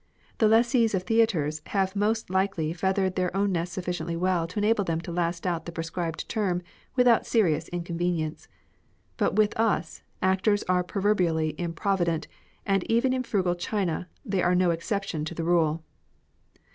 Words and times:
The 0.39 0.47
lessees 0.47 0.95
of 0.95 1.03
theatres 1.03 1.61
have 1.67 1.95
most 1.95 2.31
likely 2.31 2.73
feathered 2.73 3.15
their 3.15 3.37
own 3.37 3.51
nests 3.51 3.75
sufficiently 3.75 4.15
well 4.15 4.47
to 4.47 4.57
enable 4.57 4.83
them 4.83 4.99
to 5.01 5.11
last 5.11 5.45
out 5.45 5.65
the 5.67 5.71
prescribed 5.71 6.27
term 6.27 6.63
without 6.95 7.27
serious 7.27 7.67
inconvenience; 7.67 8.47
but 9.17 9.35
with 9.35 9.55
us, 9.59 10.01
actors 10.19 10.63
are 10.63 10.83
proverbially 10.83 11.53
improvident, 11.59 12.27
and 12.65 12.83
even 12.89 13.13
in 13.13 13.21
frugal 13.21 13.53
Cliina 13.53 14.07
they 14.25 14.41
are 14.41 14.55
no 14.55 14.71
exception 14.71 15.23
to 15.25 15.35
the 15.35 15.43
rule. 15.43 15.83